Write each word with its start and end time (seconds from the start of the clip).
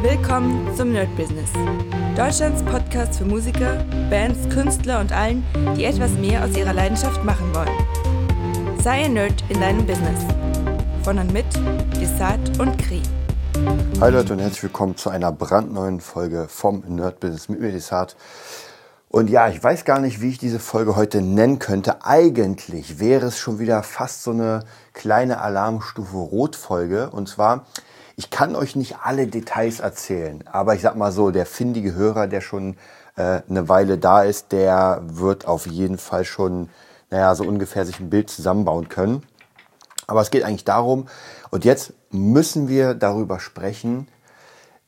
Willkommen 0.00 0.72
zum 0.76 0.92
Nerd 0.92 1.08
Business. 1.16 1.50
Deutschlands 2.16 2.62
Podcast 2.62 3.18
für 3.18 3.24
Musiker, 3.24 3.84
Bands, 4.08 4.48
Künstler 4.48 5.00
und 5.00 5.10
allen, 5.10 5.44
die 5.76 5.86
etwas 5.86 6.12
mehr 6.12 6.44
aus 6.44 6.56
ihrer 6.56 6.72
Leidenschaft 6.72 7.24
machen 7.24 7.52
wollen. 7.52 8.78
Sei 8.80 9.06
ein 9.06 9.14
Nerd 9.14 9.42
in 9.48 9.60
deinem 9.60 9.84
Business. 9.84 10.20
Von 11.02 11.18
und 11.18 11.32
mit 11.32 11.46
Desart 12.00 12.60
und 12.60 12.78
Kri. 12.78 13.02
Hi 14.00 14.12
Leute 14.12 14.34
und 14.34 14.38
herzlich 14.38 14.62
willkommen 14.62 14.96
zu 14.96 15.10
einer 15.10 15.32
brandneuen 15.32 16.00
Folge 16.00 16.46
vom 16.48 16.84
Nerd 16.86 17.18
Business 17.18 17.48
mit 17.48 17.58
mir 17.60 17.72
Desart. 17.72 18.14
Und 19.08 19.28
ja, 19.28 19.48
ich 19.48 19.60
weiß 19.60 19.84
gar 19.84 19.98
nicht, 19.98 20.20
wie 20.20 20.28
ich 20.28 20.38
diese 20.38 20.60
Folge 20.60 20.94
heute 20.94 21.22
nennen 21.22 21.58
könnte. 21.58 22.04
Eigentlich 22.04 23.00
wäre 23.00 23.26
es 23.26 23.38
schon 23.38 23.58
wieder 23.58 23.82
fast 23.82 24.22
so 24.22 24.30
eine 24.30 24.60
kleine 24.92 25.40
Alarmstufe 25.40 26.18
Rot 26.18 26.54
Folge. 26.54 27.10
Und 27.10 27.28
zwar 27.28 27.66
ich 28.18 28.30
kann 28.30 28.56
euch 28.56 28.74
nicht 28.74 28.96
alle 29.04 29.28
Details 29.28 29.78
erzählen, 29.78 30.42
aber 30.50 30.74
ich 30.74 30.82
sag 30.82 30.96
mal 30.96 31.12
so, 31.12 31.30
der 31.30 31.46
findige 31.46 31.94
Hörer, 31.94 32.26
der 32.26 32.40
schon 32.40 32.76
äh, 33.14 33.42
eine 33.48 33.68
Weile 33.68 33.96
da 33.96 34.24
ist, 34.24 34.50
der 34.50 35.02
wird 35.04 35.46
auf 35.46 35.68
jeden 35.68 35.98
Fall 35.98 36.24
schon, 36.24 36.68
naja, 37.10 37.32
so 37.36 37.44
ungefähr 37.44 37.86
sich 37.86 38.00
ein 38.00 38.10
Bild 38.10 38.28
zusammenbauen 38.28 38.88
können. 38.88 39.22
Aber 40.08 40.20
es 40.20 40.30
geht 40.30 40.42
eigentlich 40.42 40.64
darum, 40.64 41.06
und 41.50 41.64
jetzt 41.64 41.92
müssen 42.10 42.66
wir 42.66 42.94
darüber 42.94 43.38
sprechen, 43.38 44.08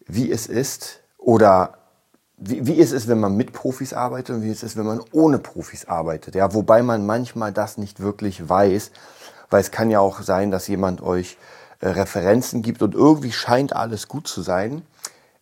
wie 0.09 0.29
es 0.33 0.49
ist 0.49 0.99
oder 1.17 1.75
wie, 2.37 2.67
wie 2.67 2.81
es 2.81 2.91
ist, 2.91 3.07
wenn 3.07 3.21
man 3.21 3.37
mit 3.37 3.53
Profis 3.53 3.93
arbeitet 3.93 4.35
und 4.35 4.43
wie 4.43 4.51
es 4.51 4.65
ist, 4.65 4.77
wenn 4.77 4.87
man 4.87 5.01
ohne 5.13 5.39
Profis 5.39 5.85
arbeitet. 5.85 6.35
Ja, 6.35 6.53
wobei 6.53 6.83
man 6.83 7.07
manchmal 7.07 7.53
das 7.53 7.79
nicht 7.79 8.01
wirklich 8.01 8.49
weiß, 8.49 8.91
weil 9.51 9.61
es 9.61 9.71
kann 9.71 9.89
ja 9.89 10.01
auch 10.01 10.21
sein, 10.21 10.51
dass 10.51 10.67
jemand 10.67 11.01
euch 11.01 11.37
Referenzen 11.83 12.63
gibt 12.63 12.83
und 12.83 12.95
irgendwie 12.95 13.33
scheint 13.33 13.75
alles 13.75 14.09
gut 14.09 14.29
zu 14.29 14.43
sein. 14.43 14.83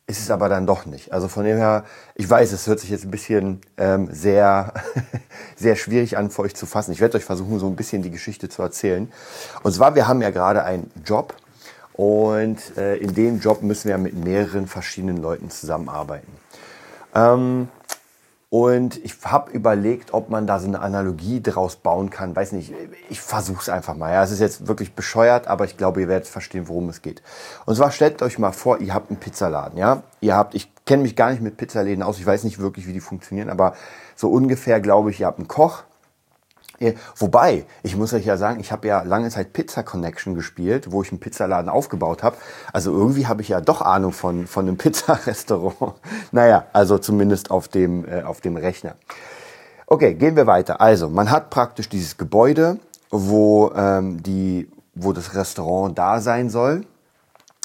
Ist 0.07 0.21
es 0.21 0.31
aber 0.31 0.49
dann 0.49 0.67
doch 0.67 0.87
nicht. 0.87 1.13
Also 1.13 1.29
von 1.29 1.45
dem 1.45 1.59
her, 1.59 1.85
ich 2.15 2.29
weiß, 2.29 2.53
es 2.53 2.67
hört 2.67 2.81
sich 2.81 2.89
jetzt 2.89 3.05
ein 3.05 3.11
bisschen 3.11 3.61
ähm, 3.77 4.09
sehr, 4.11 4.73
sehr 5.57 5.77
schwierig 5.77 6.17
an 6.17 6.31
für 6.31 6.43
euch 6.43 6.57
zu 6.57 6.65
fassen. 6.65 6.93
Ich 6.93 7.01
werde 7.01 7.19
euch 7.19 7.25
versuchen, 7.25 7.59
so 7.59 7.67
ein 7.67 7.77
bisschen 7.77 8.01
die 8.01 8.11
Geschichte 8.11 8.49
zu 8.49 8.63
erzählen. 8.63 9.13
Und 9.63 9.73
zwar, 9.73 9.95
wir 9.95 10.09
haben 10.09 10.23
ja 10.23 10.31
gerade 10.31 10.65
einen 10.65 10.91
Job 11.05 11.35
und 11.93 12.57
äh, 12.79 12.97
in 12.97 13.15
dem 13.15 13.41
Job 13.41 13.63
müssen 13.63 13.89
wir 13.89 13.99
mit 13.99 14.15
mehreren 14.15 14.67
verschiedenen 14.67 15.19
Leuten 15.19 15.51
zusammenarbeiten. 15.51 16.33
Ähm, 17.15 17.69
und 18.51 19.05
ich 19.05 19.15
habe 19.25 19.51
überlegt, 19.51 20.15
ob 20.15 20.31
man 20.31 20.47
da 20.47 20.59
so 20.59 20.67
eine 20.67 20.81
Analogie 20.81 21.43
draus 21.43 21.77
bauen 21.77 22.09
kann. 22.09 22.35
Weiß 22.35 22.53
nicht, 22.53 22.73
ich 23.11 23.21
versuche 23.21 23.61
es 23.61 23.69
einfach 23.69 23.95
mal. 23.95 24.11
Ja, 24.11 24.23
es 24.23 24.31
ist 24.31 24.41
jetzt 24.41 24.67
wirklich 24.67 24.95
bescheuert, 24.95 25.47
aber 25.49 25.67
ich 25.67 25.77
glaube, 25.77 26.01
ihr 26.01 26.09
werdet 26.09 26.27
verstehen, 26.27 26.67
worum 26.67 26.89
es 26.89 27.03
geht. 27.03 27.23
Und 27.67 27.75
zwar 27.75 27.91
stellt 27.91 28.23
euch 28.23 28.39
mal 28.39 28.53
vor, 28.53 28.81
ihr 28.81 28.95
habt 28.95 29.11
einen 29.11 29.21
Pizzaladen. 29.21 29.77
Ja, 29.77 30.03
ihr 30.23 30.35
habt, 30.35 30.55
ich 30.55 30.73
kenne 30.87 31.03
mich 31.03 31.15
gar 31.15 31.31
nicht 31.31 31.43
mit 31.43 31.59
Pizzaläden 31.59 32.03
aus. 32.03 32.19
Ich 32.19 32.25
weiß 32.25 32.45
nicht 32.45 32.59
wirklich, 32.59 32.87
wie 32.87 32.95
die 32.95 33.01
funktionieren, 33.01 33.51
aber 33.51 33.75
so 34.17 34.31
ungefähr 34.31 34.81
glaube 34.81 35.11
ich, 35.11 35.21
ihr 35.21 35.27
habt 35.27 35.39
einen 35.39 35.49
Koch, 35.49 35.83
Wobei, 37.17 37.65
ich 37.83 37.97
muss 37.97 38.13
euch 38.13 38.25
ja 38.25 38.37
sagen, 38.37 38.61
ich 38.61 38.71
habe 38.71 38.87
ja 38.87 39.03
lange 39.03 39.31
Zeit 39.31 39.53
Pizza 39.53 39.83
Connection 39.83 40.35
gespielt, 40.35 40.93
wo 40.93 41.03
ich 41.03 41.11
einen 41.11 41.19
Pizzaladen 41.19 41.69
aufgebaut 41.69 42.23
habe. 42.23 42.37
Also 42.73 42.93
irgendwie 42.93 43.27
habe 43.27 43.43
ich 43.43 43.49
ja 43.49 43.61
doch 43.61 43.83
Ahnung 43.83 44.13
von, 44.13 44.47
von 44.47 44.67
einem 44.67 44.77
Pizzarestaurant. 44.79 45.95
naja, 46.31 46.67
also 46.73 46.99
zumindest 46.99 47.51
auf 47.51 47.69
dem, 47.69 48.07
äh, 48.07 48.23
auf 48.23 48.41
dem 48.41 48.57
Rechner. 48.57 48.95
Okay, 49.87 50.15
gehen 50.15 50.37
wir 50.37 50.47
weiter. 50.47 50.83
Also, 50.83 51.09
man 51.09 51.31
hat 51.31 51.49
praktisch 51.49 51.89
dieses 51.89 52.19
Gebäude, 52.19 52.79
wo, 53.11 53.73
ähm, 53.75 54.23
die, 54.23 54.71
wo 54.95 55.15
das 55.15 55.35
Restaurant 55.35 55.97
da 55.97 56.21
sein 56.21 56.51
soll. 56.51 56.83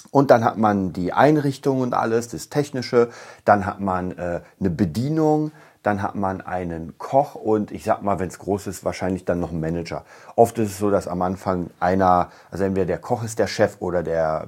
Und 0.09 0.31
dann 0.31 0.45
hat 0.45 0.57
man 0.57 0.93
die 0.93 1.11
Einrichtung 1.11 1.81
und 1.81 1.93
alles, 1.93 2.29
das 2.29 2.47
Technische. 2.47 3.09
Dann 3.43 3.65
hat 3.65 3.81
man 3.81 4.11
äh, 4.11 4.41
eine 4.59 4.69
Bedienung 4.69 5.51
dann 5.83 6.01
hat 6.01 6.15
man 6.15 6.41
einen 6.41 6.97
Koch 6.97 7.35
und 7.35 7.71
ich 7.71 7.83
sag 7.83 8.01
mal, 8.01 8.17
wenn 8.17 8.29
es 8.29 8.39
groß 8.39 8.67
ist, 8.67 8.85
wahrscheinlich 8.85 9.25
dann 9.25 9.39
noch 9.39 9.51
einen 9.51 9.59
Manager. 9.59 10.05
Oft 10.35 10.57
ist 10.57 10.71
es 10.71 10.77
so, 10.79 10.89
dass 10.89 11.07
am 11.07 11.21
Anfang 11.21 11.69
einer, 11.79 12.29
also 12.49 12.63
entweder 12.63 12.85
der 12.85 12.97
Koch 12.97 13.23
ist 13.23 13.37
der 13.37 13.47
Chef 13.47 13.75
oder 13.79 14.01
der, 14.01 14.47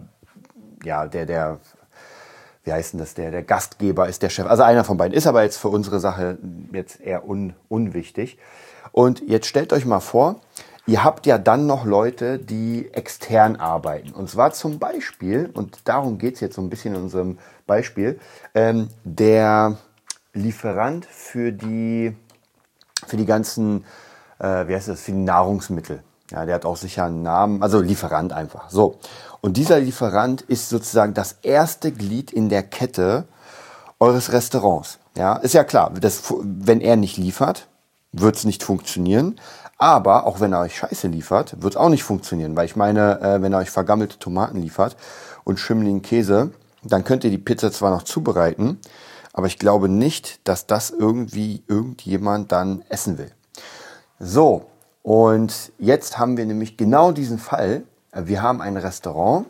ja, 0.84 1.06
der, 1.06 1.25
der, 1.25 1.59
wie 2.63 2.72
heißt 2.72 2.94
denn 2.94 3.01
das, 3.01 3.13
der, 3.13 3.31
der 3.31 3.44
Gastgeber 3.44 4.07
ist 4.07 4.23
der 4.23 4.29
Chef. 4.29 4.47
Also 4.47 4.63
einer 4.63 4.85
von 4.85 4.97
beiden 4.97 5.16
ist 5.16 5.28
aber 5.28 5.44
jetzt 5.44 5.57
für 5.57 5.68
unsere 5.68 6.00
Sache 6.00 6.38
jetzt 6.72 7.01
eher 7.01 7.28
un, 7.28 7.53
unwichtig. 7.67 8.40
Und 8.94 9.22
jetzt 9.28 9.47
stellt 9.47 9.73
euch 9.73 9.85
mal 9.85 10.00
vor, 10.00 10.40
ihr 10.88 11.03
habt 11.03 11.25
ja 11.25 11.38
dann 11.38 11.67
noch 11.67 11.84
Leute, 11.84 12.40
die 12.40 12.94
extern 12.94 13.57
arbeiten. 13.57 14.12
Und 14.12 14.29
zwar 14.29 14.53
zum 14.53 14.79
Beispiel, 14.79 15.50
und 15.53 15.79
darum 15.84 16.17
geht's 16.17 16.40
jetzt 16.40 16.56
so 16.56 16.62
ein 16.62 16.69
bisschen 16.69 16.96
in 16.96 17.02
unserem 17.02 17.40
Beispiel, 17.67 18.19
ähm, 18.53 18.88
der 19.03 19.78
Lieferant 20.35 21.06
für 21.06 21.51
die, 21.51 22.16
für 23.07 23.18
die 23.18 23.25
ganzen, 23.25 23.85
äh, 24.40 24.68
wie 24.68 24.75
heißt 24.75 24.90
das, 24.90 25.01
für 25.01 25.12
die 25.12 25.18
Nahrungsmittel. 25.18 26.03
Ja, 26.31 26.46
der 26.46 26.56
hat 26.56 26.66
auch 26.66 26.78
sicher 26.78 27.06
einen 27.06 27.23
Namen, 27.23 27.63
also 27.63 27.79
Lieferant 27.79 28.34
einfach. 28.34 28.69
So. 28.69 29.00
Und 29.41 29.57
dieser 29.57 29.79
Lieferant 29.79 30.41
ist 30.41 30.69
sozusagen 30.69 31.13
das 31.13 31.38
erste 31.41 31.91
Glied 31.91 32.31
in 32.31 32.50
der 32.50 32.63
Kette 32.63 33.25
eures 34.00 34.31
Restaurants. 34.31 35.00
Ja, 35.16 35.38
ist 35.38 35.53
ja 35.53 35.63
klar, 35.63 35.91
das, 36.00 36.34
wenn 36.41 36.81
er 36.81 36.96
nicht 36.96 37.17
liefert, 37.17 37.67
wird 38.12 38.35
es 38.35 38.44
nicht 38.44 38.63
funktionieren. 38.63 39.40
Aber 39.78 40.25
auch 40.25 40.40
wenn 40.40 40.53
er 40.53 40.62
euch 40.62 40.78
Scheiße 40.78 41.07
liefert, 41.07 41.62
wird 41.62 41.73
es 41.73 41.78
auch 41.78 41.90
nicht 41.90 42.03
funktionieren. 42.03 42.56
Weil 42.56 42.66
ich 42.66 42.75
meine, 42.75 43.22
äh, 43.22 43.41
wenn 43.41 43.53
er 43.53 43.59
euch 43.59 43.69
vergammelte 43.69 44.19
Tomaten 44.19 44.62
liefert 44.62 44.96
und 45.44 45.59
schimmeligen 45.59 46.02
Käse, 46.02 46.52
dann 46.84 47.03
könnt 47.03 47.23
ihr 47.23 47.29
die 47.29 47.38
Pizza 47.38 47.72
zwar 47.72 47.91
noch 47.91 48.03
zubereiten, 48.03 48.79
aber 49.38 49.47
ich 49.47 49.59
glaube 49.59 49.90
nicht, 49.90 50.47
dass 50.47 50.66
das 50.66 50.91
irgendwie 50.91 51.62
irgendjemand 51.68 52.53
dann 52.53 52.85
essen 52.88 53.18
will. 53.18 53.31
So, 54.18 54.68
und 55.03 55.73
jetzt 55.78 56.18
haben 56.18 56.38
wir 56.38 56.46
nämlich 56.46 56.78
genau 56.78 57.12
diesen 57.12 57.38
Fall. 57.38 57.84
Wir 58.13 58.41
haben 58.41 58.62
ein 58.62 58.78
Restaurant, 58.78 59.46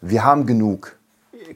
wir 0.00 0.24
haben 0.24 0.46
genug 0.46 0.96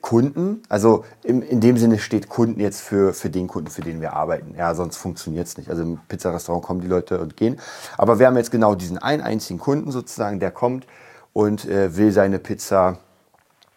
Kunden, 0.00 0.62
also 0.68 1.04
im, 1.22 1.42
in 1.42 1.60
dem 1.60 1.76
Sinne 1.76 2.00
steht 2.00 2.28
Kunden 2.28 2.58
jetzt 2.58 2.80
für, 2.80 3.14
für 3.14 3.30
den 3.30 3.46
Kunden, 3.46 3.70
für 3.70 3.82
den 3.82 4.00
wir 4.00 4.14
arbeiten. 4.14 4.56
Ja, 4.58 4.74
sonst 4.74 4.96
funktioniert 4.96 5.46
es 5.46 5.56
nicht. 5.56 5.70
Also 5.70 5.84
im 5.84 6.00
Pizzarestaurant 6.08 6.64
kommen 6.64 6.80
die 6.80 6.88
Leute 6.88 7.20
und 7.20 7.36
gehen. 7.36 7.60
Aber 7.96 8.18
wir 8.18 8.26
haben 8.26 8.36
jetzt 8.36 8.50
genau 8.50 8.74
diesen 8.74 8.98
einen 8.98 9.22
einzigen 9.22 9.60
Kunden 9.60 9.92
sozusagen, 9.92 10.40
der 10.40 10.50
kommt 10.50 10.88
und 11.32 11.66
äh, 11.66 11.96
will 11.96 12.10
seine 12.10 12.40
Pizza 12.40 12.98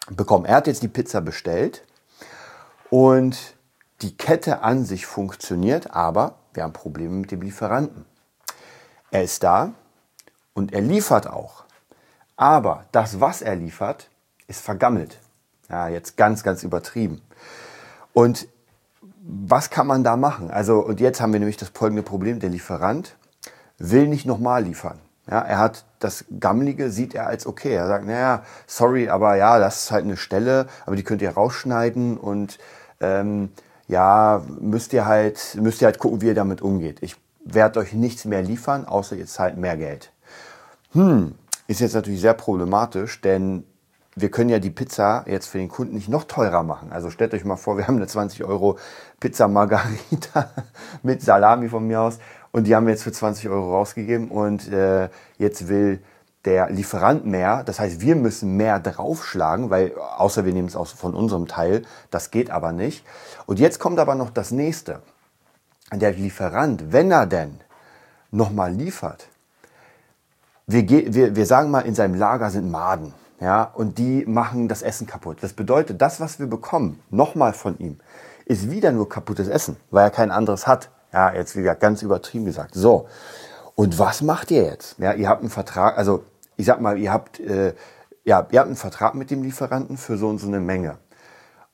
bekommen. 0.09 0.45
Er 0.45 0.55
hat 0.55 0.65
jetzt 0.65 0.81
die 0.81 0.87
Pizza 0.87 1.21
bestellt 1.21 1.83
und 2.89 3.56
die 4.01 4.15
Kette 4.15 4.61
an 4.61 4.85
sich 4.85 5.05
funktioniert, 5.05 5.91
aber 5.91 6.35
wir 6.53 6.63
haben 6.63 6.73
Probleme 6.73 7.15
mit 7.15 7.31
dem 7.31 7.41
Lieferanten. 7.41 8.05
Er 9.11 9.23
ist 9.23 9.43
da 9.43 9.73
und 10.53 10.73
er 10.73 10.81
liefert 10.81 11.27
auch. 11.27 11.63
Aber 12.35 12.85
das, 12.91 13.19
was 13.19 13.41
er 13.41 13.55
liefert, 13.55 14.09
ist 14.47 14.61
vergammelt. 14.61 15.19
Ja, 15.69 15.87
jetzt 15.87 16.17
ganz, 16.17 16.43
ganz 16.43 16.63
übertrieben. 16.63 17.21
Und 18.13 18.47
was 19.21 19.69
kann 19.69 19.87
man 19.87 20.03
da 20.03 20.15
machen? 20.15 20.51
Also, 20.51 20.79
und 20.79 20.99
jetzt 20.99 21.19
haben 21.19 21.33
wir 21.33 21.39
nämlich 21.39 21.57
das 21.57 21.69
folgende 21.69 22.03
Problem. 22.03 22.39
Der 22.39 22.49
Lieferant 22.49 23.17
will 23.77 24.07
nicht 24.07 24.25
nochmal 24.25 24.63
liefern. 24.63 24.99
Ja, 25.29 25.41
er 25.41 25.57
hat 25.57 25.83
das 25.99 26.23
Gammelige, 26.39 26.89
sieht 26.89 27.13
er 27.13 27.27
als 27.27 27.45
okay. 27.45 27.73
Er 27.73 27.87
sagt, 27.87 28.05
naja, 28.05 28.43
sorry, 28.65 29.09
aber 29.09 29.35
ja, 29.35 29.59
das 29.59 29.83
ist 29.83 29.91
halt 29.91 30.05
eine 30.05 30.15
Stelle, 30.15 30.67
aber 30.85 30.95
die 30.95 31.03
könnt 31.03 31.21
ihr 31.21 31.31
rausschneiden 31.31 32.17
und 32.17 32.59
ähm, 33.01 33.51
ja, 33.87 34.43
müsst 34.59 34.93
ihr 34.93 35.05
halt, 35.05 35.57
müsst 35.61 35.81
ihr 35.81 35.85
halt 35.85 35.99
gucken, 35.99 36.21
wie 36.21 36.27
ihr 36.27 36.35
damit 36.35 36.61
umgeht. 36.61 36.97
Ich 37.01 37.15
werde 37.43 37.79
euch 37.79 37.93
nichts 37.93 38.25
mehr 38.25 38.41
liefern, 38.41 38.85
außer 38.85 39.15
ihr 39.15 39.25
zahlt 39.25 39.57
mehr 39.57 39.77
Geld. 39.77 40.11
Hm, 40.91 41.35
ist 41.67 41.79
jetzt 41.79 41.95
natürlich 41.95 42.21
sehr 42.21 42.33
problematisch, 42.33 43.21
denn 43.21 43.63
wir 44.15 44.31
können 44.31 44.49
ja 44.49 44.59
die 44.59 44.71
Pizza 44.71 45.23
jetzt 45.27 45.47
für 45.47 45.59
den 45.59 45.69
Kunden 45.69 45.93
nicht 45.95 46.09
noch 46.09 46.23
teurer 46.23 46.63
machen. 46.63 46.91
Also 46.91 47.11
stellt 47.11 47.33
euch 47.33 47.45
mal 47.45 47.55
vor, 47.55 47.77
wir 47.77 47.87
haben 47.87 47.97
eine 47.97 48.07
20 48.07 48.43
Euro 48.43 48.77
Pizza 49.19 49.47
Margarita 49.47 50.49
mit 51.03 51.21
Salami 51.21 51.69
von 51.69 51.85
mir 51.85 52.01
aus 52.01 52.17
und 52.51 52.65
die 52.65 52.75
haben 52.75 52.87
wir 52.87 52.93
jetzt 52.93 53.03
für 53.03 53.11
20 53.11 53.47
Euro 53.49 53.73
rausgegeben 53.73 54.29
und 54.29 54.71
äh, 54.71 55.09
jetzt 55.37 55.67
will 55.67 56.01
der 56.47 56.69
Lieferant 56.69 57.25
mehr. 57.25 57.63
Das 57.63 57.79
heißt, 57.79 57.99
wir 57.99 58.15
müssen 58.15 58.55
mehr 58.55 58.79
draufschlagen, 58.79 59.69
weil 59.69 59.93
außer 59.97 60.45
wir 60.45 60.53
nehmen 60.53 60.69
es 60.69 60.77
aus 60.77 60.93
von 60.93 61.13
unserem 61.13 61.47
Teil. 61.47 61.83
Das 62.09 62.31
geht 62.31 62.49
aber 62.49 62.71
nicht. 62.71 63.05
Und 63.45 63.59
jetzt 63.59 63.79
kommt 63.79 63.99
aber 63.99 64.15
noch 64.15 64.29
das 64.29 64.51
nächste. 64.51 65.01
Der 65.93 66.13
Lieferant, 66.13 66.93
wenn 66.93 67.11
er 67.11 67.25
denn 67.25 67.59
nochmal 68.31 68.71
liefert, 68.71 69.27
wir, 70.67 70.87
wir, 70.87 71.35
wir 71.35 71.45
sagen 71.45 71.69
mal, 71.69 71.81
in 71.81 71.95
seinem 71.95 72.15
Lager 72.15 72.49
sind 72.49 72.71
Maden. 72.71 73.13
Ja, 73.39 73.63
und 73.63 73.97
die 73.97 74.25
machen 74.25 74.67
das 74.67 74.81
Essen 74.81 75.05
kaputt. 75.05 75.37
Das 75.41 75.53
bedeutet, 75.53 76.01
das, 76.01 76.19
was 76.19 76.39
wir 76.39 76.47
bekommen, 76.47 76.99
nochmal 77.09 77.53
von 77.53 77.77
ihm, 77.77 77.99
ist 78.45 78.71
wieder 78.71 78.91
nur 78.91 79.07
kaputtes 79.09 79.47
Essen, 79.47 79.75
weil 79.91 80.05
er 80.05 80.11
kein 80.11 80.31
anderes 80.31 80.65
hat. 80.65 80.89
Ja, 81.13 81.33
jetzt 81.33 81.55
wieder 81.55 81.75
ganz 81.75 82.01
übertrieben 82.01 82.45
gesagt. 82.45 82.73
So. 82.73 83.07
Und 83.75 83.99
was 83.99 84.21
macht 84.21 84.49
ihr 84.49 84.63
jetzt? 84.63 84.97
Ja, 84.97 85.13
ihr 85.13 85.29
habt 85.29 85.41
einen 85.41 85.51
Vertrag, 85.51 85.97
also 85.97 86.23
ich 86.57 86.65
sag 86.65 86.81
mal, 86.81 86.97
ihr 86.97 87.13
habt, 87.13 87.39
äh, 87.39 87.73
ja, 88.25 88.45
ihr 88.51 88.59
habt 88.59 88.67
einen 88.67 88.75
Vertrag 88.75 89.15
mit 89.15 89.31
dem 89.31 89.43
Lieferanten 89.43 89.97
für 89.97 90.17
so 90.17 90.27
und 90.27 90.39
so 90.39 90.47
eine 90.47 90.59
Menge. 90.59 90.97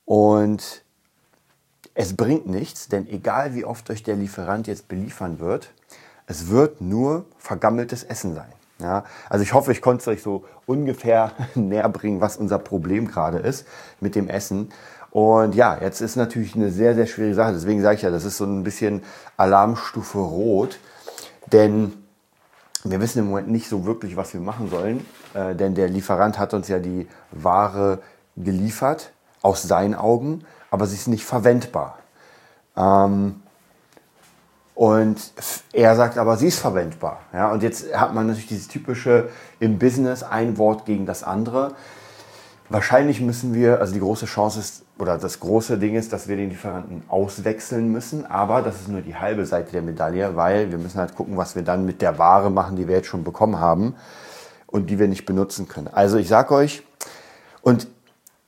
Und 0.06 0.84
es 1.96 2.16
bringt 2.16 2.48
nichts, 2.48 2.90
denn 2.90 3.08
egal 3.08 3.56
wie 3.56 3.66
oft 3.66 3.90
euch 3.90 4.04
der 4.04 4.16
Lieferant 4.16 4.68
jetzt 4.68 4.88
beliefern 4.88 5.40
wird, 5.40 5.72
es 6.28 6.50
wird 6.50 6.82
nur 6.82 7.26
vergammeltes 7.38 8.04
Essen 8.04 8.36
sein. 8.36 8.52
Ja, 8.80 9.06
also 9.30 9.44
ich 9.44 9.54
hoffe, 9.54 9.72
ich 9.72 9.82
konnte 9.82 10.02
es 10.02 10.08
euch 10.08 10.22
so 10.22 10.46
ungefähr 10.66 11.32
näher 11.56 11.88
bringen, 11.90 12.22
was 12.22 12.38
unser 12.38 12.60
Problem 12.60 13.08
gerade 13.08 13.38
ist 13.38 13.66
mit 14.00 14.16
dem 14.16 14.28
Essen. 14.28 14.70
Und 15.12 15.54
ja, 15.56 15.78
jetzt 15.80 16.02
ist 16.02 16.16
natürlich 16.16 16.56
eine 16.56 16.72
sehr, 16.72 16.96
sehr 16.96 17.06
schwierige 17.06 17.36
Sache. 17.36 17.54
Deswegen 17.54 17.82
sage 17.82 17.96
ich 17.98 18.02
ja, 18.02 18.10
das 18.10 18.26
ist 18.26 18.38
so 18.38 18.46
ein 18.46 18.64
bisschen 18.64 19.04
Alarmstufe 19.38 20.18
Rot. 20.18 20.80
Denn 21.52 22.03
wir 22.84 23.00
wissen 23.00 23.20
im 23.20 23.30
Moment 23.30 23.50
nicht 23.50 23.70
so 23.70 23.86
wirklich, 23.86 24.18
was 24.18 24.34
wir 24.34 24.42
machen 24.42 24.70
sollen. 24.70 25.06
Äh, 25.34 25.56
denn 25.56 25.76
der 25.76 25.88
Lieferant 25.88 26.38
hat 26.38 26.54
uns 26.54 26.68
ja 26.68 26.80
die 26.80 27.08
Ware 27.32 28.00
geliefert, 28.36 29.12
aus 29.42 29.64
seinen 29.64 29.96
Augen, 29.96 30.46
aber 30.72 30.86
sie 30.88 30.96
ist 30.96 31.08
nicht 31.08 31.26
verwendbar. 31.26 31.98
Ähm, 32.76 33.42
und 34.76 35.18
er 35.72 35.96
sagt 35.96 36.18
aber, 36.18 36.38
sie 36.38 36.48
ist 36.48 36.60
verwendbar. 36.60 37.20
Ja, 37.32 37.52
und 37.52 37.62
jetzt 37.62 37.96
hat 37.96 38.14
man 38.14 38.28
natürlich 38.28 38.48
dieses 38.48 38.68
typische 38.68 39.30
im 39.60 39.78
Business 39.78 40.24
ein 40.24 40.58
Wort 40.58 40.86
gegen 40.86 41.06
das 41.06 41.24
andere. 41.24 41.76
Wahrscheinlich 42.70 43.22
müssen 43.22 43.54
wir, 43.54 43.80
also 43.80 43.94
die 43.94 44.00
große 44.00 44.26
Chance 44.26 44.60
ist, 44.60 44.83
oder 45.00 45.18
das 45.18 45.40
große 45.40 45.78
Ding 45.78 45.96
ist, 45.96 46.14
dass 46.14 46.28
wir 46.28 46.38
den 46.38 46.50
Lieferanten 46.50 47.04
auswechseln 47.08 47.92
müssen. 47.92 48.26
Aber 48.26 48.62
das 48.62 48.82
ist 48.82 48.88
nur 48.90 49.02
die 49.02 49.16
halbe 49.16 49.46
Seite 49.46 49.72
der 49.72 49.82
Medaille, 49.82 50.36
weil 50.36 50.72
wir 50.72 50.78
müssen 50.78 51.00
halt 51.00 51.16
gucken, 51.16 51.38
was 51.38 51.56
wir 51.56 51.64
dann 51.64 51.86
mit 51.86 52.02
der 52.02 52.18
Ware 52.20 52.52
machen, 52.52 52.76
die 52.76 52.88
wir 52.88 52.98
jetzt 52.98 53.08
schon 53.08 53.24
bekommen 53.24 53.60
haben 53.60 53.96
und 54.68 54.90
die 54.90 55.00
wir 55.00 55.08
nicht 55.08 55.26
benutzen 55.26 55.68
können. 55.68 55.88
Also 55.88 56.18
ich 56.18 56.28
sag 56.28 56.52
euch, 56.52 56.84
und 57.62 57.88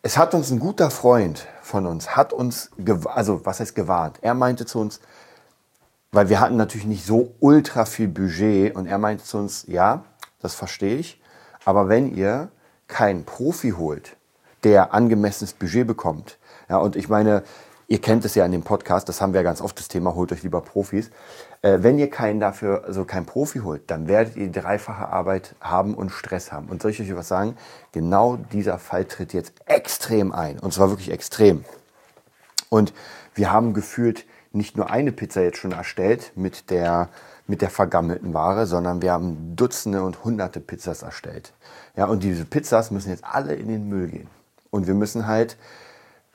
es 0.03 0.17
hat 0.17 0.35
uns 0.35 0.51
ein 0.51 0.59
guter 0.59 0.91
Freund 0.91 1.47
von 1.61 1.87
uns, 1.87 2.15
hat 2.15 2.31
uns, 2.31 2.69
also 3.05 3.45
was 3.45 3.59
heißt 3.59 3.73
gewarnt? 3.73 4.19
Er 4.21 4.35
meinte 4.35 4.65
zu 4.65 4.79
uns, 4.79 4.99
weil 6.11 6.29
wir 6.29 6.39
hatten 6.39 6.57
natürlich 6.57 6.85
nicht 6.85 7.05
so 7.05 7.33
ultra 7.39 7.85
viel 7.85 8.07
Budget 8.07 8.75
und 8.75 8.85
er 8.85 8.99
meinte 8.99 9.23
zu 9.23 9.37
uns, 9.37 9.65
ja, 9.67 10.03
das 10.41 10.53
verstehe 10.53 10.97
ich, 10.97 11.21
aber 11.65 11.89
wenn 11.89 12.15
ihr 12.15 12.49
keinen 12.87 13.25
Profi 13.25 13.71
holt, 13.71 14.15
der 14.65 14.93
angemessenes 14.93 15.53
Budget 15.53 15.87
bekommt, 15.87 16.37
ja, 16.69 16.77
und 16.77 16.95
ich 16.95 17.07
meine, 17.07 17.43
ihr 17.87 18.01
kennt 18.01 18.25
es 18.25 18.35
ja 18.35 18.45
in 18.45 18.51
dem 18.51 18.63
Podcast, 18.63 19.07
das 19.07 19.21
haben 19.21 19.33
wir 19.33 19.41
ja 19.41 19.43
ganz 19.43 19.61
oft 19.61 19.77
das 19.77 19.87
Thema, 19.87 20.15
holt 20.15 20.31
euch 20.31 20.43
lieber 20.43 20.61
Profis. 20.61 21.11
Äh, 21.61 21.79
wenn 21.81 21.99
ihr 21.99 22.09
keinen 22.09 22.39
dafür, 22.39 22.83
also 22.85 23.05
keinen 23.05 23.25
Profi 23.25 23.59
holt, 23.59 23.89
dann 23.91 24.07
werdet 24.07 24.35
ihr 24.35 24.51
dreifache 24.51 25.07
Arbeit 25.07 25.55
haben 25.61 25.93
und 25.93 26.09
Stress 26.09 26.51
haben. 26.51 26.67
Und 26.67 26.81
soll 26.81 26.91
ich 26.91 27.01
euch 27.01 27.15
was 27.15 27.27
sagen? 27.27 27.55
Genau 27.91 28.37
dieser 28.37 28.79
Fall 28.79 29.05
tritt 29.05 29.33
jetzt 29.33 29.53
extrem 29.65 30.31
ein. 30.31 30.59
Und 30.59 30.73
zwar 30.73 30.89
wirklich 30.89 31.11
extrem. 31.11 31.63
Und 32.69 32.93
wir 33.35 33.51
haben 33.51 33.73
gefühlt 33.73 34.25
nicht 34.51 34.77
nur 34.77 34.89
eine 34.89 35.11
Pizza 35.11 35.41
jetzt 35.41 35.57
schon 35.57 35.73
erstellt 35.73 36.31
mit 36.35 36.69
der, 36.69 37.09
mit 37.45 37.61
der 37.61 37.69
vergammelten 37.69 38.33
Ware, 38.33 38.65
sondern 38.65 39.01
wir 39.01 39.11
haben 39.11 39.55
Dutzende 39.55 40.01
und 40.01 40.23
Hunderte 40.23 40.59
Pizzas 40.59 41.03
erstellt. 41.03 41.53
Ja, 41.95 42.05
und 42.05 42.23
diese 42.23 42.45
Pizzas 42.45 42.89
müssen 42.89 43.09
jetzt 43.09 43.25
alle 43.25 43.53
in 43.53 43.67
den 43.67 43.87
Müll 43.87 44.07
gehen. 44.07 44.29
Und 44.75 44.87
wir 44.87 44.93
müssen 44.93 45.25
halt 45.25 45.55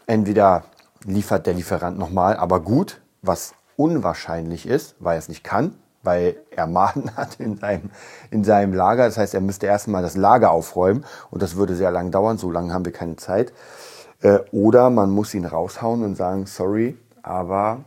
entweder 0.07 0.65
liefert 1.05 1.47
der 1.47 1.53
Lieferant 1.53 1.99
nochmal, 1.99 2.39
aber 2.39 2.61
gut, 2.61 3.03
was 3.21 3.53
unwahrscheinlich 3.77 4.67
ist, 4.67 4.97
weil 4.99 5.17
er 5.17 5.19
es 5.19 5.29
nicht 5.29 5.45
kann, 5.45 5.75
weil 6.03 6.37
er 6.51 6.67
Maden 6.67 7.15
hat 7.17 7.39
in 7.39 7.59
seinem, 7.59 7.91
in 8.31 8.43
seinem 8.43 8.73
Lager. 8.73 9.05
Das 9.05 9.19
heißt, 9.19 9.35
er 9.35 9.43
müsste 9.43 9.67
erstmal 9.67 10.01
das 10.01 10.17
Lager 10.17 10.53
aufräumen 10.53 11.05
und 11.31 11.43
das 11.43 11.57
würde 11.57 11.77
sehr 11.77 11.91
lang 11.91 12.13
dauern. 12.13 12.39
So 12.39 12.51
lange 12.51 12.73
haben 12.73 12.87
wir 12.87 12.93
keine 12.93 13.17
Zeit. 13.17 13.53
Äh, 14.23 14.39
oder 14.53 14.89
man 14.89 15.11
muss 15.11 15.35
ihn 15.35 15.45
raushauen 15.45 16.03
und 16.03 16.15
sagen, 16.15 16.47
sorry, 16.47 16.97
aber 17.23 17.85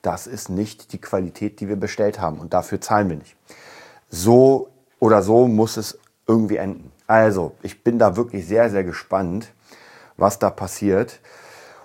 das 0.00 0.26
ist 0.26 0.48
nicht 0.48 0.94
die 0.94 1.02
Qualität, 1.02 1.60
die 1.60 1.68
wir 1.68 1.76
bestellt 1.76 2.18
haben 2.18 2.38
und 2.38 2.54
dafür 2.54 2.80
zahlen 2.80 3.10
wir 3.10 3.16
nicht. 3.16 3.36
So 4.08 4.70
oder 5.00 5.20
so 5.20 5.48
muss 5.48 5.76
es 5.76 5.98
irgendwie 6.26 6.56
enden. 6.56 6.90
Also, 7.06 7.52
ich 7.62 7.84
bin 7.84 7.98
da 7.98 8.16
wirklich 8.16 8.46
sehr, 8.46 8.70
sehr 8.70 8.84
gespannt, 8.84 9.52
was 10.22 10.38
da 10.38 10.48
passiert. 10.48 11.20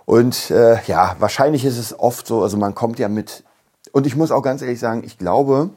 Und 0.05 0.51
äh, 0.51 0.81
ja, 0.83 1.17
wahrscheinlich 1.19 1.65
ist 1.65 1.77
es 1.77 1.99
oft 1.99 2.25
so, 2.25 2.41
also 2.41 2.55
man 2.55 2.73
kommt 2.73 2.99
ja 2.99 3.09
mit, 3.09 3.43
und 3.91 4.07
ich 4.07 4.15
muss 4.15 4.31
auch 4.31 4.41
ganz 4.41 4.61
ehrlich 4.61 4.79
sagen, 4.79 5.03
ich 5.03 5.17
glaube, 5.17 5.71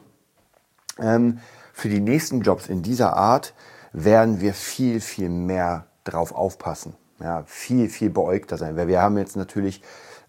ähm, 0.97 1.39
für 1.73 1.89
die 1.89 1.99
nächsten 1.99 2.41
Jobs 2.41 2.67
in 2.67 2.81
dieser 2.81 3.17
Art 3.17 3.53
werden 3.91 4.39
wir 4.39 4.53
viel, 4.53 5.01
viel 5.01 5.27
mehr 5.27 5.87
drauf 6.05 6.33
aufpassen. 6.33 6.95
Ja, 7.19 7.43
viel, 7.45 7.89
viel 7.89 8.09
beäugter 8.09 8.57
sein. 8.57 8.77
Weil 8.77 8.87
wir 8.87 9.01
haben 9.01 9.17
jetzt 9.17 9.35
natürlich 9.35 9.81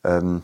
ähm, 0.05 0.43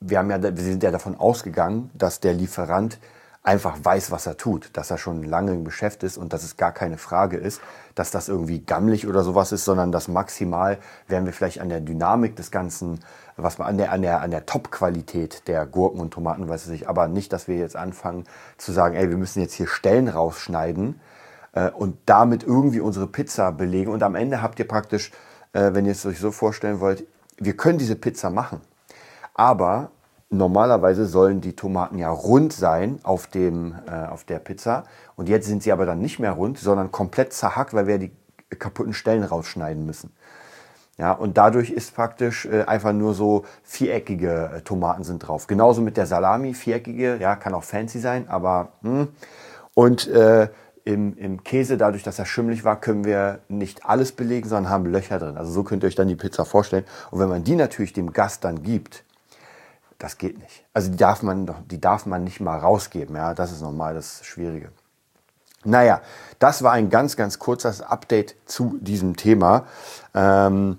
wir, 0.00 0.18
haben 0.18 0.30
ja, 0.30 0.42
wir 0.42 0.64
sind 0.64 0.82
ja 0.82 0.90
davon 0.90 1.16
ausgegangen, 1.16 1.90
dass 1.94 2.20
der 2.20 2.32
Lieferant 2.32 2.98
einfach 3.42 3.78
weiß, 3.82 4.10
was 4.10 4.26
er 4.26 4.36
tut, 4.36 4.70
dass 4.74 4.90
er 4.90 4.98
schon 4.98 5.22
lange 5.22 5.52
im 5.52 5.64
Geschäft 5.64 6.02
ist 6.02 6.18
und 6.18 6.32
dass 6.32 6.44
es 6.44 6.58
gar 6.58 6.72
keine 6.72 6.98
Frage 6.98 7.38
ist, 7.38 7.62
dass 7.94 8.10
das 8.10 8.28
irgendwie 8.28 8.60
gammelig 8.60 9.06
oder 9.06 9.24
sowas 9.24 9.52
ist, 9.52 9.64
sondern 9.64 9.92
dass 9.92 10.08
maximal 10.08 10.78
werden 11.08 11.24
wir 11.24 11.32
vielleicht 11.32 11.60
an 11.60 11.70
der 11.70 11.80
Dynamik 11.80 12.36
des 12.36 12.50
Ganzen, 12.50 13.00
was 13.36 13.56
man 13.56 13.68
an 13.68 13.78
der, 13.78 13.92
an 13.92 14.02
der, 14.02 14.20
an 14.20 14.30
der 14.30 14.44
Top-Qualität 14.44 15.48
der 15.48 15.64
Gurken 15.64 16.00
und 16.00 16.10
Tomaten, 16.10 16.48
weiß 16.48 16.68
ich, 16.68 16.86
aber 16.88 17.08
nicht, 17.08 17.32
dass 17.32 17.48
wir 17.48 17.56
jetzt 17.56 17.76
anfangen 17.76 18.24
zu 18.58 18.72
sagen, 18.72 18.94
ey, 18.94 19.08
wir 19.08 19.16
müssen 19.16 19.40
jetzt 19.40 19.54
hier 19.54 19.68
Stellen 19.68 20.08
rausschneiden 20.08 21.00
äh, 21.52 21.70
und 21.70 21.96
damit 22.04 22.42
irgendwie 22.42 22.80
unsere 22.80 23.06
Pizza 23.06 23.52
belegen 23.52 23.90
und 23.90 24.02
am 24.02 24.16
Ende 24.16 24.42
habt 24.42 24.58
ihr 24.58 24.68
praktisch, 24.68 25.12
äh, 25.54 25.72
wenn 25.72 25.86
ihr 25.86 25.92
es 25.92 26.04
euch 26.04 26.18
so 26.18 26.30
vorstellen 26.30 26.80
wollt, 26.80 27.06
wir 27.38 27.56
können 27.56 27.78
diese 27.78 27.96
Pizza 27.96 28.28
machen. 28.28 28.60
Aber 29.32 29.92
normalerweise 30.30 31.06
sollen 31.06 31.40
die 31.40 31.54
Tomaten 31.54 31.98
ja 31.98 32.10
rund 32.10 32.52
sein 32.52 33.00
auf, 33.02 33.26
dem, 33.26 33.74
äh, 33.86 34.06
auf 34.06 34.24
der 34.24 34.38
Pizza. 34.38 34.84
Und 35.16 35.28
jetzt 35.28 35.46
sind 35.46 35.62
sie 35.62 35.72
aber 35.72 35.86
dann 35.86 36.00
nicht 36.00 36.18
mehr 36.18 36.32
rund, 36.32 36.58
sondern 36.58 36.90
komplett 36.90 37.32
zerhackt, 37.32 37.74
weil 37.74 37.86
wir 37.86 37.98
die 37.98 38.12
kaputten 38.58 38.94
Stellen 38.94 39.24
rausschneiden 39.24 39.84
müssen. 39.84 40.12
Ja, 40.98 41.12
und 41.12 41.38
dadurch 41.38 41.70
ist 41.70 41.94
praktisch 41.94 42.46
äh, 42.46 42.62
einfach 42.64 42.92
nur 42.92 43.14
so 43.14 43.44
viereckige 43.62 44.50
äh, 44.56 44.60
Tomaten 44.60 45.02
sind 45.02 45.20
drauf. 45.20 45.46
Genauso 45.46 45.80
mit 45.80 45.96
der 45.96 46.06
Salami, 46.06 46.54
viereckige, 46.54 47.16
ja, 47.18 47.36
kann 47.36 47.54
auch 47.54 47.64
fancy 47.64 47.98
sein, 47.98 48.28
aber 48.28 48.72
mh. 48.82 48.90
Hm. 48.90 49.08
und 49.74 50.08
äh, 50.08 50.48
im, 50.84 51.16
im 51.16 51.44
Käse, 51.44 51.76
dadurch, 51.76 52.02
dass 52.02 52.18
er 52.18 52.26
schimmelig 52.26 52.64
war, 52.64 52.80
können 52.80 53.04
wir 53.04 53.40
nicht 53.48 53.86
alles 53.86 54.12
belegen, 54.12 54.48
sondern 54.48 54.70
haben 54.70 54.86
Löcher 54.86 55.18
drin. 55.18 55.36
Also 55.36 55.52
so 55.52 55.62
könnt 55.62 55.84
ihr 55.84 55.86
euch 55.86 55.94
dann 55.94 56.08
die 56.08 56.16
Pizza 56.16 56.44
vorstellen. 56.44 56.84
Und 57.10 57.20
wenn 57.20 57.28
man 57.28 57.44
die 57.44 57.54
natürlich 57.54 57.92
dem 57.92 58.12
Gast 58.12 58.44
dann 58.44 58.62
gibt, 58.62 59.04
das 60.00 60.18
geht 60.18 60.38
nicht. 60.38 60.64
Also 60.72 60.90
die 60.90 60.96
darf 60.96 61.22
man 61.22 61.46
doch, 61.46 61.60
die 61.70 61.80
darf 61.80 62.06
man 62.06 62.24
nicht 62.24 62.40
mal 62.40 62.58
rausgeben. 62.58 63.14
Ja, 63.14 63.34
das 63.34 63.52
ist 63.52 63.60
normal 63.60 63.94
das 63.94 64.24
Schwierige. 64.24 64.72
Naja, 65.62 66.00
das 66.38 66.62
war 66.62 66.72
ein 66.72 66.88
ganz, 66.88 67.16
ganz 67.16 67.38
kurzes 67.38 67.82
Update 67.82 68.34
zu 68.46 68.78
diesem 68.80 69.14
Thema. 69.16 69.66
Ähm, 70.14 70.78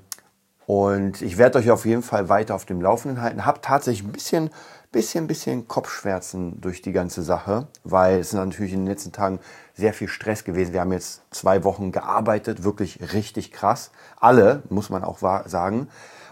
und 0.65 1.21
ich 1.21 1.37
werde 1.37 1.59
euch 1.59 1.69
auf 1.69 1.85
jeden 1.85 2.01
Fall 2.01 2.29
weiter 2.29 2.55
auf 2.55 2.65
dem 2.65 2.81
Laufenden 2.81 3.21
halten. 3.21 3.45
Hab 3.45 3.61
tatsächlich 3.61 4.07
ein 4.07 4.11
bisschen, 4.11 4.49
bisschen, 4.91 5.27
bisschen 5.27 5.67
Kopfschmerzen 5.67 6.59
durch 6.59 6.81
die 6.81 6.91
ganze 6.91 7.21
Sache, 7.21 7.67
weil 7.83 8.19
es 8.19 8.33
natürlich 8.33 8.73
in 8.73 8.79
den 8.79 8.87
letzten 8.87 9.11
Tagen 9.11 9.39
sehr 9.75 9.93
viel 9.93 10.07
Stress 10.07 10.43
gewesen. 10.43 10.73
Wir 10.73 10.81
haben 10.81 10.93
jetzt 10.93 11.21
zwei 11.29 11.63
Wochen 11.63 11.91
gearbeitet, 11.91 12.63
wirklich 12.63 13.13
richtig 13.13 13.51
krass. 13.51 13.91
Alle, 14.19 14.63
muss 14.69 14.89
man 14.89 15.03
auch 15.03 15.19
sagen. 15.19 15.89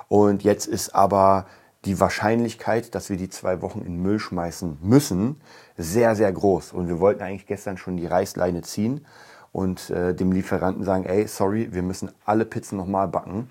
Und 0.07 0.43
jetzt 0.43 0.65
ist 0.65 0.95
aber 0.95 1.45
die 1.85 1.99
Wahrscheinlichkeit, 1.99 2.93
dass 2.93 3.09
wir 3.09 3.17
die 3.17 3.29
zwei 3.29 3.61
Wochen 3.61 3.81
in 3.81 4.01
Müll 4.01 4.19
schmeißen 4.19 4.79
müssen, 4.81 5.41
sehr, 5.77 6.15
sehr 6.15 6.31
groß. 6.31 6.73
Und 6.73 6.87
wir 6.87 6.99
wollten 6.99 7.21
eigentlich 7.21 7.47
gestern 7.47 7.77
schon 7.77 7.97
die 7.97 8.05
Reißleine 8.05 8.61
ziehen 8.61 9.05
und 9.51 9.89
äh, 9.89 10.13
dem 10.13 10.31
Lieferanten 10.31 10.83
sagen, 10.83 11.05
ey, 11.05 11.27
sorry, 11.27 11.69
wir 11.71 11.81
müssen 11.81 12.11
alle 12.25 12.45
Pizzen 12.45 12.77
nochmal 12.77 13.07
backen. 13.07 13.49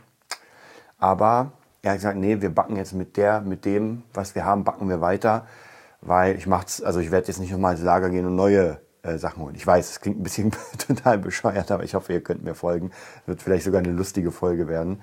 Aber 0.99 1.53
er 1.83 1.93
hat 1.93 1.99
gesagt, 1.99 2.19
nee, 2.19 2.41
wir 2.41 2.51
backen 2.51 2.77
jetzt 2.77 2.93
mit 2.93 3.17
der, 3.17 3.41
mit 3.41 3.65
dem, 3.65 4.03
was 4.13 4.35
wir 4.35 4.45
haben, 4.45 4.65
backen 4.65 4.89
wir 4.89 5.01
weiter, 5.01 5.47
weil 6.01 6.37
ich 6.37 6.47
mach's, 6.47 6.83
also 6.83 7.01
ich 7.01 7.11
werde 7.11 7.29
jetzt 7.29 7.39
nicht 7.39 7.53
nochmal 7.53 7.75
ins 7.75 7.85
Lager 7.85 8.11
gehen 8.11 8.27
und 8.27 8.37
neue 8.37 8.81
äh, 9.03 9.17
Sachen 9.17 9.43
holen. 9.43 9.55
Ich 9.55 9.67
weiß, 9.67 9.91
es 9.91 10.01
klingt 10.01 10.21
ein 10.21 10.23
bisschen 10.23 10.53
total 10.87 11.19
bescheuert, 11.19 11.71
aber 11.71 11.85
ich 11.85 11.95
hoffe, 11.95 12.13
ihr 12.13 12.23
könnt 12.23 12.45
mir 12.45 12.55
folgen. 12.55 12.91
Wird 13.27 13.43
vielleicht 13.43 13.65
sogar 13.65 13.81
eine 13.81 13.93
lustige 13.93 14.33
Folge 14.33 14.69
werden. 14.69 15.01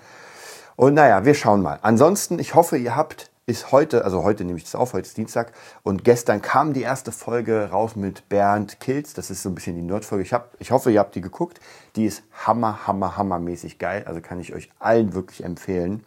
Und 0.76 0.94
naja, 0.94 1.26
wir 1.26 1.34
schauen 1.34 1.62
mal. 1.62 1.80
Ansonsten, 1.82 2.40
ich 2.40 2.56
hoffe, 2.56 2.78
ihr 2.78 2.96
habt 2.96 3.32
ist 3.48 3.72
heute, 3.72 4.04
also 4.04 4.24
heute 4.24 4.44
nehme 4.44 4.58
ich 4.58 4.64
das 4.64 4.76
auf, 4.76 4.94
heute 4.94 5.08
ist 5.08 5.18
Dienstag 5.18 5.52
und 5.84 6.04
gestern 6.04 6.42
kam 6.42 6.74
die 6.74 6.82
erste 6.82 7.12
Folge 7.12 7.70
raus 7.70 7.96
mit 7.96 8.28
Bernd 8.28 8.80
Kilz, 8.80 9.14
das 9.14 9.30
ist 9.30 9.44
so 9.44 9.50
ein 9.50 9.56
bisschen 9.56 9.76
die 9.76 9.84
Nerdfolge. 9.84 10.24
Ich, 10.24 10.34
hab, 10.34 10.56
ich 10.60 10.72
hoffe, 10.72 10.92
ihr 10.92 11.00
habt 11.00 11.14
die 11.14 11.22
geguckt. 11.22 11.60
Die 11.96 12.06
ist 12.06 12.24
hammer, 12.46 12.88
hammer, 12.88 13.18
hammermäßig 13.18 13.78
geil, 13.78 14.04
also 14.08 14.20
kann 14.20 14.40
ich 14.40 14.54
euch 14.54 14.72
allen 14.80 15.14
wirklich 15.14 15.44
empfehlen. 15.44 16.04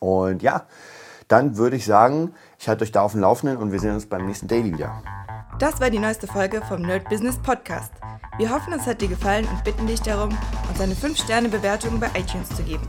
Und 0.00 0.42
ja, 0.42 0.66
dann 1.28 1.56
würde 1.56 1.76
ich 1.76 1.84
sagen, 1.84 2.34
ich 2.58 2.68
halte 2.68 2.82
euch 2.82 2.92
da 2.92 3.02
auf 3.02 3.12
dem 3.12 3.20
Laufenden 3.20 3.58
und 3.58 3.70
wir 3.70 3.78
sehen 3.78 3.94
uns 3.94 4.06
beim 4.06 4.26
nächsten 4.26 4.48
Daily 4.48 4.72
wieder. 4.72 5.00
Das 5.60 5.80
war 5.80 5.90
die 5.90 6.00
neueste 6.00 6.26
Folge 6.26 6.60
vom 6.62 6.82
Nerd 6.82 7.08
Business 7.08 7.38
Podcast. 7.38 7.92
Wir 8.36 8.50
hoffen, 8.50 8.72
es 8.72 8.84
hat 8.86 9.00
dir 9.00 9.08
gefallen 9.08 9.46
und 9.46 9.62
bitten 9.62 9.86
dich 9.86 10.02
darum, 10.02 10.36
uns 10.68 10.80
eine 10.80 10.94
5-Sterne-Bewertung 10.94 12.00
bei 12.00 12.08
iTunes 12.18 12.48
zu 12.48 12.64
geben. 12.64 12.88